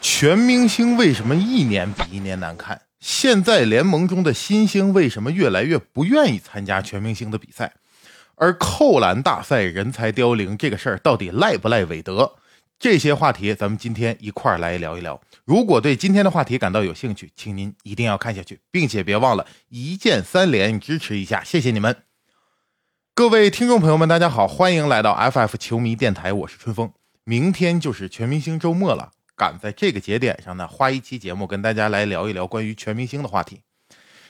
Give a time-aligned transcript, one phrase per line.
[0.00, 2.80] 全明星为什么一年比一年难看？
[3.00, 7.74] 现在联盟中的新星为什么越来越不愿意参加全明星的比赛？
[8.36, 12.36] 而扣篮大赛人才凋零这个事儿到底赖不赖韦德？
[12.78, 15.20] 这些话题咱们今天一块儿来聊一聊。
[15.44, 21.96] 如果对今天的话题感到有兴趣，请您一定要看下去，并且别忘了一键三连支持一下，谢谢你们！
[23.14, 26.92] 各位听众朋友们，大家好，欢迎来到 FF 球迷电台，我是春风。
[27.24, 29.10] 明天就是全明星周末了。
[29.38, 33.60] 赶在这个节点上呢，花一期节目跟大家来聊一聊关于全明星的话题。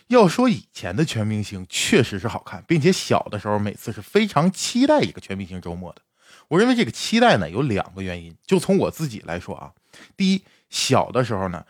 [0.08, 6.02] 要说以前的全明星确实是好看，并且小的时候每次是非常期待一个全明星周末的。
[6.48, 9.72] 我认为这个期待呢有两个原因，就从我自己来说啊，
[10.14, 11.64] 第一，小的时候呢，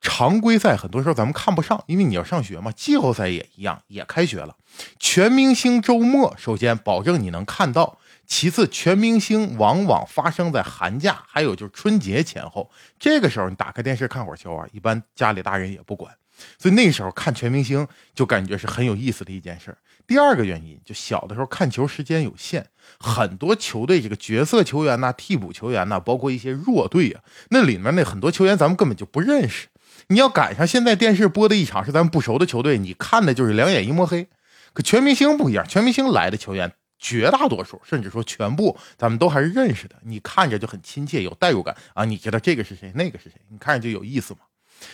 [0.00, 4.56] 常规赛很多时候咱们看不上，因为你要上学嘛，季后赛也一样，也开学了。
[4.98, 7.98] 全明星周末，首先保证你能看到。
[8.30, 12.70] 其次，全明星往往发生在寒假，还有就是春节前后。
[12.96, 16.14] 这个时候，你打开电视看会儿球啊，一般家里大人也不管，
[16.56, 19.76] 所以那时候看全明星就感觉是很有意思的一件事。
[20.06, 22.64] 第二个原因，就小的时候看球时间有限，
[23.00, 29.66] 很多球队这个角色球员呐、替补球员呐，包括一些弱队啊，那里面那很多球员咱们根本就不认识。
[30.06, 34.28] 你要赶上现在电视播的一场是咱们不熟的球队，你看的就是两眼一抹黑。
[34.72, 36.72] 可全明星不一样，全明星来的球员。
[37.00, 39.96] 绝大多数，甚至说全部，咱们都还是认识的。
[40.02, 42.04] 你看着就很亲切，有代入感啊！
[42.04, 44.40] 你知道这个是谁，那个是谁，你看着就有意思嘛。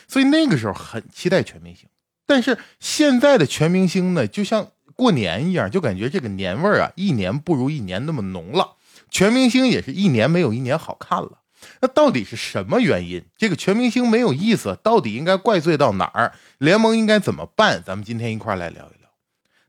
[0.07, 1.89] 所以那个时候很期待全明星。
[2.25, 8.77] 但是现在的全明星呢，就像过年一样，就感觉这个年味儿啊，一年不如一年那么浓了。
[9.11, 11.41] 全明星也是一年没有一年好看了。
[11.81, 13.25] 那到底是什么原因？
[13.37, 16.33] 这个全明星没有意思，到底应该怪罪到哪儿？
[16.59, 17.83] 联盟应该怎么办？
[17.85, 19.11] 咱们今天一块儿来聊一聊。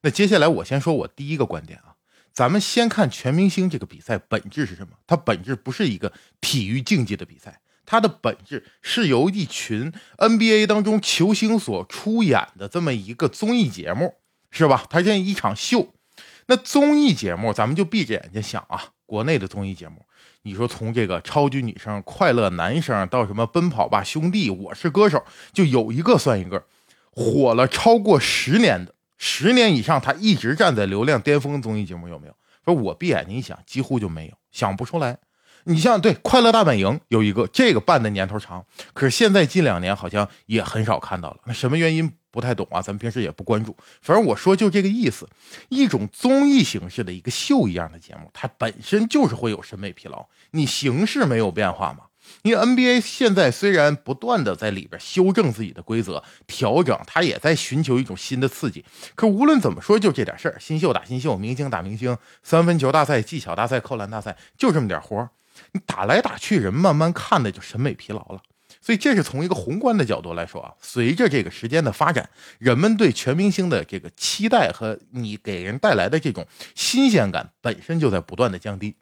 [0.02, 1.97] 那接下来我先说我第一个观点啊。
[2.38, 4.90] 咱们先看全明星这个比赛本质是什么？
[5.08, 14.14] 它本质不是一个体育竞技的比赛，它的本质是由一群 NBA 当中球星所出演的这么一个综艺节目，
[14.52, 14.86] 是吧？
[14.88, 15.96] 它像一场秀。
[16.46, 20.06] 那综艺节目，咱们就闭着眼睛想啊，国内的综艺节目，
[20.44, 26.64] 你说从这个超级女声、快乐男声到什么奔跑吧兄弟、我是歌手，就有一个算一个，
[27.10, 28.94] 火了超过十年的。
[29.18, 32.36] 十年以上，他一直站在流量巅峰综艺节目有没有？
[32.66, 35.18] 说我闭眼睛一想，几乎就没有，想不出来。
[35.64, 41.38] 你像对《快乐大本营》有一个，这个办的年头长，可是现在近两年好像也很少看到了。
[41.46, 42.82] 那什么原因不太懂啊？
[42.82, 43.76] 咱们平时也不关注。
[44.02, 45.28] 反正我说就这个意思，
[45.68, 50.26] 一种综艺形式的一个秀一样的节目，它本身就是会有审美疲劳。
[50.52, 52.06] 你形式没有变化吗？
[52.44, 58.84] 因为 NBA 现在虽然不断的在里边修正自己的规则、调整，他也在寻求一种新的刺激。
[59.16, 65.30] 可无论怎么说，就这点事儿，新秀打新秀，明星打明星，三分球大赛、技巧大赛、扣篮大赛，就这么点活儿。
[65.72, 68.42] 你打来打去，人慢慢看的就审美疲劳了。
[68.80, 78.96] 所以这是从一个宏观的角度来说啊，随着这个时间的发展，人们对全明星的这个期待和你给人带来的这种新鲜感本身就在不断的降低。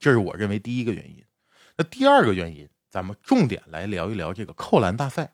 [0.00, 1.22] 这是我认为第一个原因。
[1.76, 5.32] 那第二个原因，咱们重点来聊一聊这个扣篮大赛。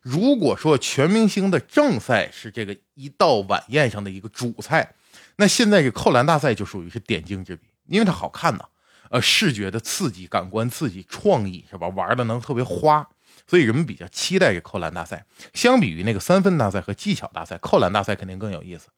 [0.00, 4.94] 如果说全明星的正赛是这个一道晚宴上的一个主菜，
[5.36, 8.64] 那现在这扣篮大赛就属于是点睛之笔，因为它好看呐，
[9.10, 11.88] 呃，视觉的刺激、感官刺激、创意是吧？
[11.88, 13.08] 玩的能特别花，
[13.46, 15.24] 所以人们比较期待这扣篮大赛。
[15.52, 18.88] 相比于那个三分大赛和技巧大赛，扣篮大赛肯定更有意思。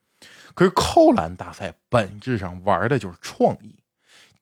[0.55, 3.80] 可是扣篮大赛本质上玩的就是创意。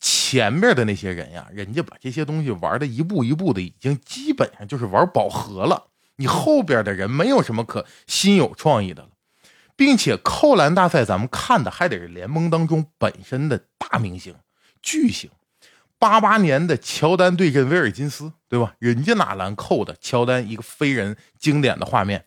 [0.01, 5.89] 前面的那些人呀，人家把这些东西玩的一步一步的，已经基本上就是玩饱和了。
[6.17, 9.09] 你后边的人没有什么可新有创意的了，
[9.77, 14.35] 并且扣篮大赛咱们看的还得是联盟当中本身的大明星、
[14.83, 15.31] 巨星。
[15.99, 18.75] 八八年的乔丹对阵威尔金斯，对吧？
[18.79, 22.25] 人家哪篮扣的，乔丹一个飞人经典的画面。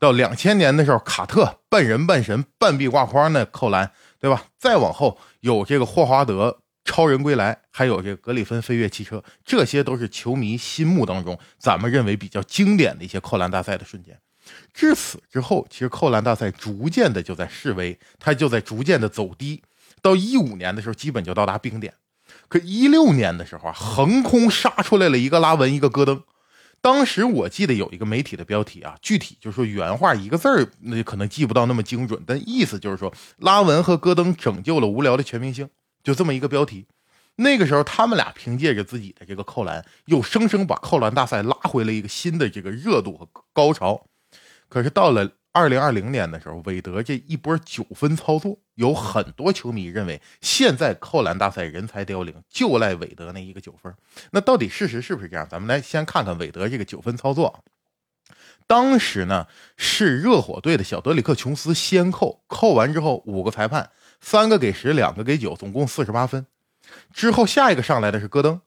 [0.00, 4.46] 到两千年的时候，卡特半人半神半壁挂筐的扣篮，对吧？
[4.58, 6.61] 再往后有这个霍华德。
[6.84, 14.18] 超人归来，还有这格里芬飞跃汽车，这些都是球迷心目当中咱们认为比较经典的一些扣篮大赛的瞬间。
[14.74, 19.62] 至此之后，其实扣篮大赛逐渐的就在示威，它就在逐渐的走低。
[20.00, 21.94] 到一五年的时候，基本就到达冰点。
[22.48, 26.22] 可一六年的时候啊，横空杀出来了一个拉文，一个戈登。
[26.80, 35.70] 当时我记得有一个媒体的标题啊，具体就是说原话一个字儿，那可能记不到那么精准，但意思就是说拉文和戈登拯救了无聊的全明星。
[36.02, 36.86] 就这么一个标题，
[37.36, 44.06] 那个时候他们俩凭借着自己的这个扣篮，又生生把扣篮大赛拉回了一个新的这个热度和高潮。
[44.68, 53.94] 可是到了二零二零年的时候，韦德这一波九分操作，有很多球迷认为，现在扣篮大赛人才凋零，就赖韦德那一个九分。
[54.30, 55.46] 那到底事实是不是这样？
[55.50, 57.62] 咱们来先看看韦德这个九分操作。
[58.66, 59.46] 当时呢，
[59.76, 63.90] 是热火队的小德里克·琼斯先扣，扣完之后五个裁判，
[64.22, 66.46] 三个给十，两个给九，总共四十八分。
[67.12, 68.60] 之后下一个上来的是戈登，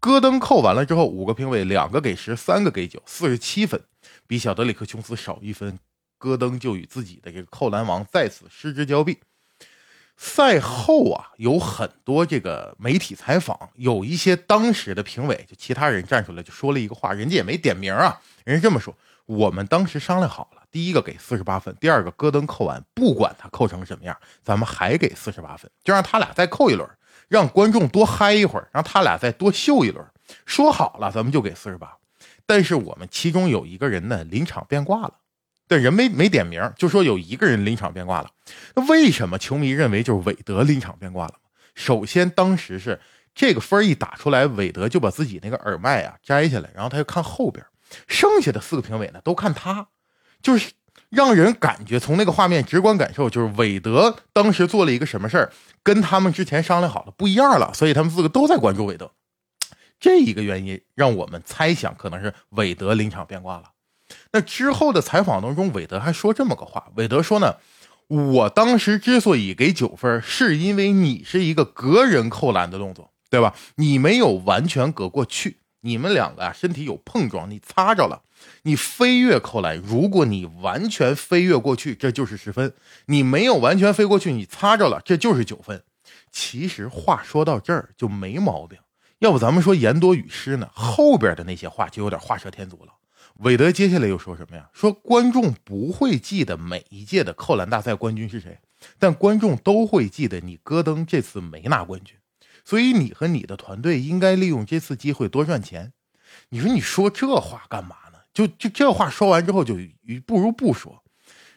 [0.00, 3.80] 戈登扣完了之后，五个评委，两个给十，三个给九，四十七分，
[4.26, 5.78] 比小德里克·琼斯少一分。
[6.18, 9.18] 戈登就与自己的这个扣篮王再次失之交臂。
[10.16, 18.96] 赛后啊，有很多这个媒体采访，有一些当时的评委，就其他人站出来就说了一个话，人家也没点名啊，人家这么说：
[19.26, 24.14] 我们当时商量好了，第一个给四十八分，第二个戈登扣完，不管他扣成什么样，
[24.44, 26.86] 咱们还给四十八分，就让他俩再扣一轮，
[27.28, 30.04] 让观众多嗨一会儿，让他俩再多秀一轮。
[30.44, 31.96] 说好了，咱们就给四十八。
[32.44, 35.14] 但是我们其中有一个人呢，临场变卦了。
[35.66, 38.28] 但人没没点名，就说有一个人临场变卦了。
[38.74, 41.36] 那为什么球迷认为就是韦德临场变卦了？
[41.74, 43.00] 首先，当时是
[43.34, 47.64] 这个分一打出来，韦德就把自己那个耳麦啊摘下来，然后他就看后边，
[48.06, 49.88] 剩下的四个评委呢都看他，
[50.46, 50.70] 就是
[51.08, 55.52] 让人感觉从那个画面直观感受就是韦德当时做了一个什么事儿，
[55.82, 59.10] 跟他们之前商量好的不一样了，所以他们四个都在关注韦德。
[59.98, 63.64] 这一个原因让我们猜想可能是韦德临场变卦了。
[64.30, 66.92] 那之后的采访当中，韦德还说这么个话。
[66.94, 67.56] 韦德说呢，
[68.06, 73.52] 我当时之所以给九分，是因为你是一个隔人扣篮的动作，对吧？
[73.74, 75.56] 你没有完全隔过去，
[75.86, 78.20] 你们两个啊身体有碰撞，你擦着了，
[78.62, 79.76] 你飞跃扣篮。
[79.78, 82.70] 如果你完全飞跃过去，这就是十分；
[83.06, 85.84] 你没有完全飞过去，你擦着了，这就是九分。
[86.32, 88.76] 其实话说到这儿就没毛病，
[89.20, 90.68] 要不咱们说言多语失呢？
[90.74, 92.92] 后边的那些话就有点画蛇添足了。
[93.36, 94.68] 韦德接下来又说什么呀？
[94.72, 98.58] 说观众不会记得每一届的扣篮大赛冠军是谁，
[98.98, 102.16] 但观众都会记得你戈登这次没拿冠军，
[102.66, 105.92] 所以你和你的团队应该利用这次机会多赚钱。
[106.48, 108.18] 你说你说这话干嘛呢？
[108.34, 109.76] 就就这话说完之后，就
[110.26, 111.02] 不如不说。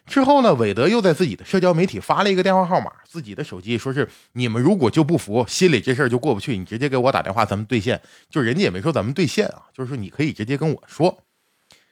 [0.06, 8.00] 之后呢，韦德又在自己的社交媒体发了一个电话号码，自己的手机，说是你们如果就不服，心里这事儿就过不去，你直接给我打电话，咱们兑现。
[8.28, 11.24] 就人家也没说咱们兑现啊，就是说你可以直接跟我说。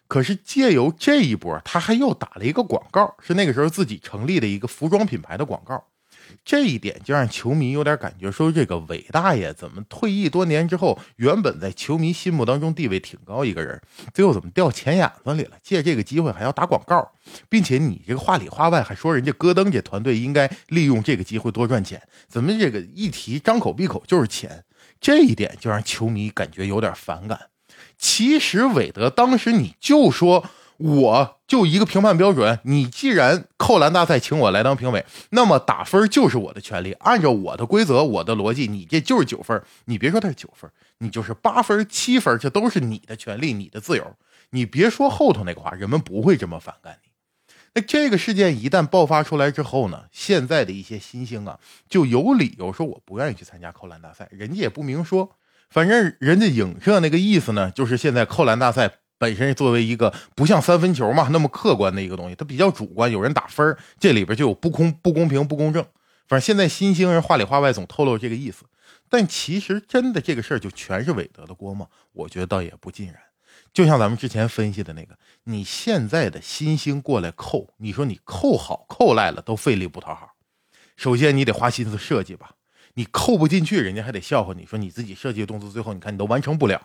[0.06, 5.84] 可是借由这一波，他还又打了一个广告，是那个时候自己成立的一个服装品牌的广告。
[6.44, 13.80] 这一点就让球迷有点感觉，说这个韦大爷怎么退役多年之后，原本在球迷心目当中地位挺高一个人，
[14.12, 15.56] 最后怎么掉钱眼子里了？
[15.62, 17.12] 借这个机会还要打广告，
[17.48, 24.64] 并且你这个话里话外还说人家戈登这团队应该利用这个机会多赚钱，怎么这个一提张口闭口就是钱？
[25.00, 27.38] 这一点就让球迷感觉有点反感。
[27.96, 30.44] 其实韦德当时你就说，
[30.78, 39.60] 我就一个评判标准，你既然扣篮大赛请我来当评委，那么打分就是我的权利，按照我的规则、我的逻辑，你这就是九分。
[39.86, 44.14] 你别说他是九分，你就是八分、七分，这都是你的权利、你的自由。
[44.50, 47.10] 你别说后头那个话，人们不会这么反感你。
[47.74, 51.58] 那这个事件一旦爆发出来之后呢，现在的一些新星啊，
[51.88, 55.36] 就有理由说我不愿意去参加扣篮大赛，人家也不明说。
[55.68, 65.82] 反正人家影射那个意思呢，就是现在扣篮大赛本身作为一个不像三分球嘛那么客观的一个东西，它比较主观，有人打分这里边就有不公、不公平、不公正。
[66.28, 68.64] 反正现在新兴人话里话外总透露这个意思，
[69.08, 71.88] 但其实真的这个事儿就全是韦德的锅吗？
[72.12, 73.16] 我觉得倒也不尽然。
[73.72, 80.34] 就像咱们之前分析的那个，你现在的新星过来扣，你说你扣好扣赖了都费力不讨好。
[80.96, 82.52] 首先你得花心思设计吧。
[82.94, 86.80] 你扣不进去，人家还得笑话你说你自己设计的动作，最后你看你都完成不了。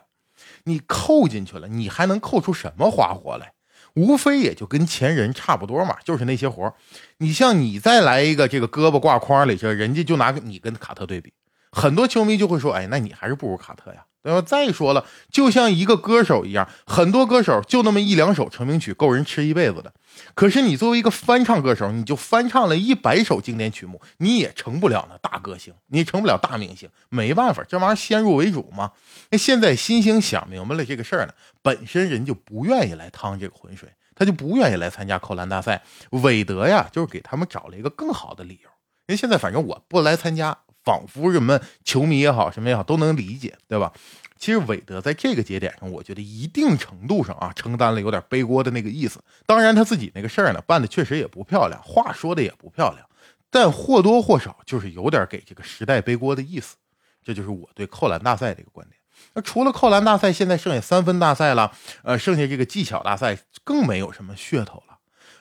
[0.65, 3.53] 你扣进去了，你还能扣出什么花活来？
[3.95, 6.73] 无非也就跟前人差不多嘛，就是那些活
[7.17, 11.33] 你像你再来一个这个胳膊挂筐里去，人家就拿你跟卡特对比，
[11.71, 14.05] 很多球迷就会说，哎，那你还是不如卡特呀。
[14.23, 14.41] 对吧？
[14.41, 19.93] 再说了，就像一个歌手一样，很多歌手就那么一两首成名曲够人吃一辈子的。
[20.33, 26.89] 可是你作为一个翻唱歌手，你就翻唱了一百首经典曲目，你也成不了那大歌星，你也成不了大明星。
[27.09, 28.91] 没办法，这玩意儿先入为主嘛。
[29.29, 35.81] 那现在新星想明白了这个事儿呢，本身人就不愿意来趟这个浑水，他就不愿意来参加扣篮大赛。
[36.09, 38.69] 韦德呀，就是给他们找了一个更好的理由。
[39.07, 40.57] 因为现在反正我不来参加。
[40.83, 43.91] 仿佛人们球迷也好，什么也好，都能理解，对吧？
[44.37, 49.23] 其实韦德在这个节点上，我觉得一定程度上啊，承担了有点背锅的那个意思。
[49.45, 53.07] 当然，他自己那个事儿呢，办的确实也不漂亮，话说的也不漂亮，
[53.49, 56.75] 但或多或少就是有点给这个时代背锅的意思。
[57.23, 58.99] 这就是我对扣篮大赛的一个观点。
[59.33, 61.71] 那除了扣篮大赛，现在剩下三分大赛了，
[62.03, 64.92] 呃，剩下这个技巧大赛更没有什么噱头了。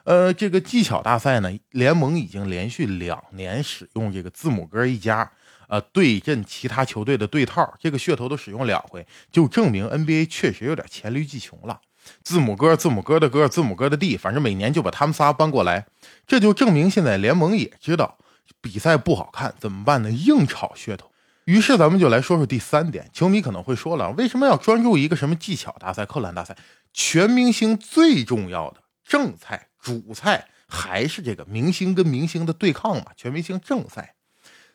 [0.05, 5.31] 呃，这个技巧大赛呢，联盟已经连续两年使用这个字母哥一家，
[5.69, 11.81] 呃，对阵其他球队的对套，这个噱头都使用两回，就证明 NBA 确实有点黔驴技穷了。
[12.25, 15.87] 字母哥，字母哥的哥，字母哥的弟，反正每年就把他们仨搬过来，
[16.27, 18.19] 这就证明现在联盟也知道
[18.61, 20.11] 比赛不好看，怎么办呢？
[20.11, 21.13] 硬炒噱头。
[21.45, 26.57] 于是咱们就来说说第三点，球迷可能会说了，为什么要专注一个什么技巧大赛、扣篮大赛？
[26.93, 33.07] 全明星最重要的正菜、主菜还是这个明星跟明星的对抗嘛？
[33.15, 34.15] 全明星正赛。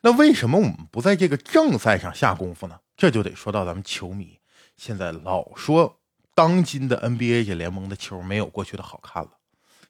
[0.02, 2.78] 那为什么我们不在这个正赛上下功夫呢？
[2.96, 4.38] 这就得说到咱们球迷
[4.76, 6.00] 现在老说，
[6.36, 9.32] 当今的 NBA 这联盟的球没有过去的好看了。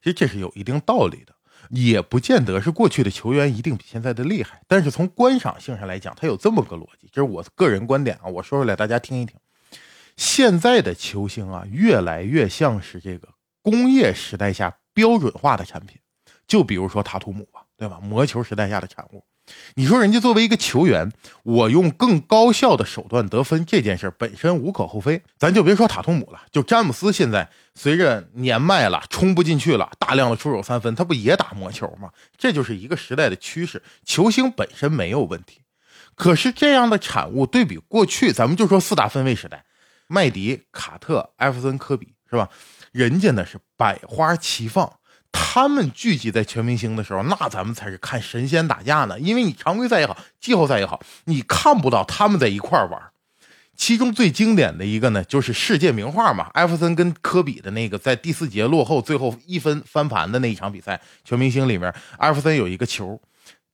[0.01, 1.33] 其实这是有一定道理的。
[1.71, 9.35] 也不见得是过去的球员一定比现在的厉害，但是从观赏性上来讲，它有这么个逻辑，这是我个人观点啊，我说出来大家听一听。
[10.15, 13.27] 现在的球星啊，越来越像是这个
[13.61, 15.99] 工业时代下标准化的产品，
[16.47, 17.99] 就比如说塔图姆吧，对吧？
[18.01, 19.23] 魔球时代下的产物。
[19.75, 21.11] 你说人家作为一个球员，
[21.43, 25.21] 我用更高效的手段得分这件事本身无可厚非。
[25.37, 32.09] 咱就别说塔图姆了，就詹姆斯现在随着年迈了，冲不进去了，大量的出手三分，他不也打魔球吗？
[32.35, 33.83] 这就是一个时代的趋势。
[34.03, 35.61] 球星本身没有问题，
[36.15, 39.63] 可是这样的产物对比过去，咱们就说四大分位时代，
[40.07, 42.49] 麦迪、卡特、艾弗森、科比，是吧？
[42.91, 44.91] 人家那是百花齐放。
[45.31, 49.19] 他们聚集在全明星的时候，那咱们才是看神仙打架呢。
[49.19, 53.01] 因为你常规赛也好，季后赛也好，你看不到他们在一块玩。
[53.75, 60.99] 其中最经典的一个呢，就是世界名画嘛，艾弗森跟科比的那个在第四节落后，最后一分翻盘的那一场比赛。
[61.23, 63.21] 全明星里面，艾弗森有一个球，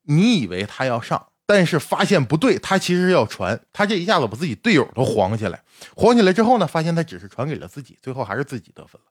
[0.02, 5.62] 你以为他要上，但是发现不对，他其实要传，他这一下子把自己队友都晃起来，
[5.96, 9.08] 晃起来之后呢，发现他只是传给了自己，最后还是自己得分了。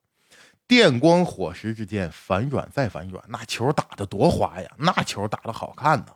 [0.67, 4.71] 电光火石之间，反转再反转，那球打得多花呀！
[4.79, 6.07] 那球打得好看呢。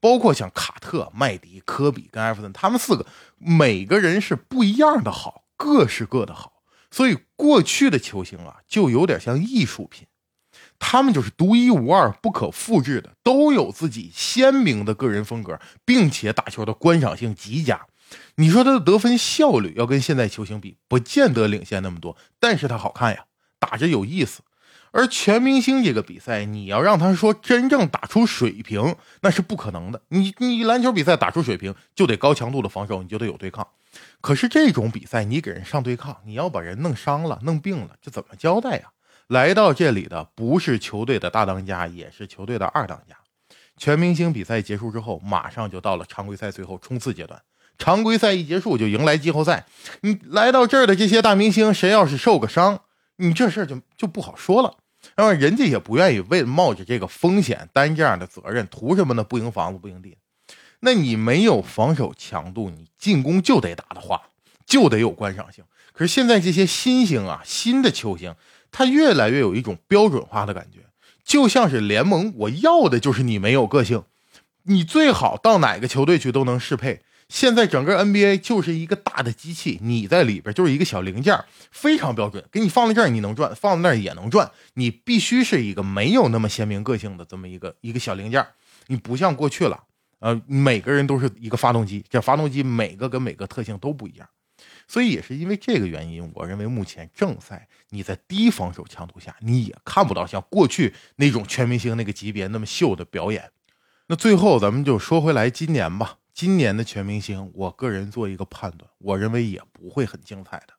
[0.00, 3.06] 包括像卡特、麦迪、科比跟艾弗森，他们四个
[3.38, 6.62] 每个人是不一样的好，各是各的好。
[6.90, 10.06] 所以过去的球星啊，就有点像艺术品，
[10.78, 17.86] 他们就是独一无二、不可复制的，都有自己鲜明的个人风格，并且打球的观赏性极佳。
[18.36, 23.24] 你说他的得分效率要跟现在球星比，不见得领先那么多，但是他好看呀。
[23.60, 24.42] 打着有意思，
[24.92, 30.00] 而全明星这个比赛，你要让他说真正打出水平，那是不可能的。
[30.10, 33.66] 你你篮球比赛打出水平，就得高强度的防守，你就得有对抗。
[34.20, 38.84] 可是这种比赛，你给人上对抗，你要把人弄伤了、弄病了，这怎么交代呀？
[39.28, 43.14] 来到这里的不是球队的大当家，也是球队的二当家。
[43.76, 47.40] 全明星比赛结束之后，马上就到了常规赛最后冲刺阶段。
[47.76, 49.66] 常规赛一结束，就迎来季后赛。
[50.00, 52.80] 你来到这儿的这些大明星，谁要是受个伤？
[53.16, 54.74] 你这事儿就就不好说了，
[55.14, 59.22] 然后人家也不愿意为冒着这个风险担这样的责任，图什么呢？
[59.22, 60.16] 不赢房子不赢地。
[60.80, 64.22] 那你没有防守强度，你进攻就得打的话，
[64.64, 65.62] 就得有观赏性。
[65.92, 68.34] 可是现在这些新星啊，新的球星，
[68.70, 70.80] 他越来越有一种标准化的感觉，
[71.24, 74.02] 就像是联盟，我要的就是你没有个性，
[74.64, 77.00] 你最好到哪个球队去都能适配。
[77.28, 81.38] 现在整个 NBA 就是一个大的机器，你在里边就是一个小零件，
[81.70, 82.42] 非常标准。
[82.50, 84.50] 给你放在这儿你能转，放在那儿也能转。
[84.74, 88.46] 你必须是一个没有那么鲜明个性的这么一个一个小零件。
[88.86, 89.78] 你不像过去了，
[90.20, 94.26] 呃，每个人都是一个发动机，这发动机每个跟每个特性都不一样。
[94.88, 103.50] 所以也是因为这个原因，我认为目前正赛你在低防守强度下，你也看不到像过去那种全明星那个级别那么秀的表演。
[104.06, 106.16] 那最后咱们就说回来今年吧。
[106.32, 110.74] 今年的全明星，我个人做一个判断，我认为也不会很精彩的。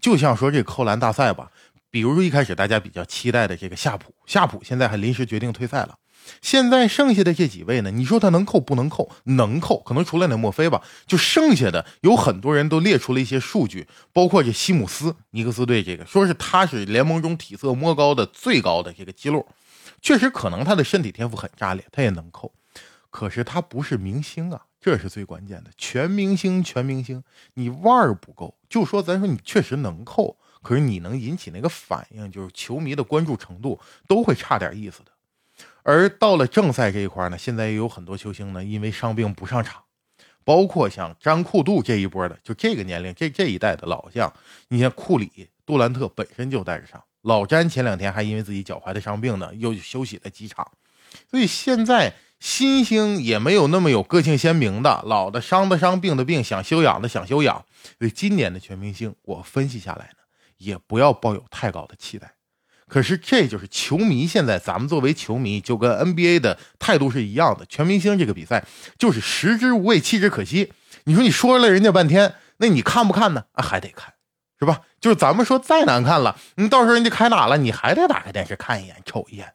[0.00, 1.50] 就像说这扣篮大赛吧，
[1.90, 5.98] 比如说一开始大家比较期待的这个夏普，夏普现在还临时决定退赛了。
[6.40, 9.10] 现在剩下的这几位呢，你说他能扣不能扣？
[9.24, 10.82] 能扣，可能除了那墨菲吧。
[11.06, 19.46] 就剩下的有很多人都列出了一些数据，包括这西姆斯，尼克斯队这个，说是他是联盟中体色摸高的最高的这个记录。
[20.00, 22.52] 确实，可能他的身体天赋很炸裂，他也能扣，
[23.10, 24.62] 可是他不是明星啊。
[24.80, 27.22] 这是最关键的，全明星，全明星，
[27.54, 28.58] 你腕儿不够。
[28.68, 35.11] 就说咱说你确实能扣，可是你能引起那个反应，就是球迷的关注程度都会差点意思的。
[35.82, 39.82] 而到了正赛这一块呢，现在也有很多球星呢，因为伤病不上场，
[40.44, 44.32] 包括像詹库杜这一波的，就这个年龄这这一代的老将，
[44.68, 50.70] 你像库里、杜兰特本身就带着伤，老詹前两天还因为自己脚踝的伤病呢，又休息了几场，
[51.30, 52.14] 所以现在。
[52.42, 57.64] 新星也没有那么有个性鲜明的，老的伤的伤，病的病，想休养的想休养。
[58.00, 60.24] 所以今年的全明星，我分析下来呢，
[60.56, 62.34] 也不要抱有太高的期待。
[62.92, 68.62] 可是这就是球迷现在咱们作为球迷就跟 NBA 的态度是一样的，全明星这个比赛
[68.98, 70.70] 就是食之无味，弃之可惜。
[71.04, 73.44] 你说你说了人家半天，那你看不看呢？
[73.56, 74.12] 啊，还得看，
[74.60, 74.82] 是吧？
[75.00, 79.50] 就是咱们说再难看了，你到时候人家开打了，你还得打开电视看一眼，瞅一眼。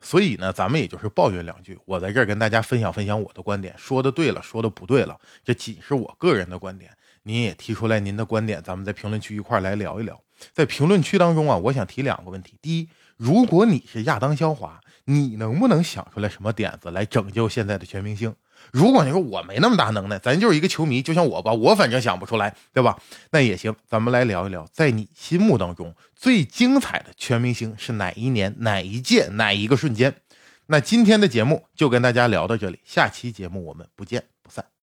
[0.00, 1.78] 所以呢，咱们也就是抱怨两句。
[1.84, 6.90] 我在这儿跟大家分享分享我的观点，说的对了，说的不对了，这仅是我个人的观点。
[7.26, 10.22] 您也提出来您的观点，咱们在评论区一块来聊一聊。
[10.52, 12.56] 在评论区当中啊，我想提两个问题。
[12.62, 18.32] 第一，如果你是亚当肖华，你能不能想出来什么点子来拯救现在的全明星？
[18.70, 22.96] 如果你说我没那么大能耐，咱就是一个球迷，就像我吧，我反正想不出来，对吧？
[23.32, 30.14] 那也行，咱们来聊一聊，在你心目当中最精彩的全明星是哪一年、哪一届、哪一个瞬间？
[30.66, 34.66] 那今天的节目就跟大家聊到这里，下期节目我们不见不散。